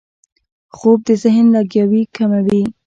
[0.75, 2.63] خوب د ذهن لګیاوي کموي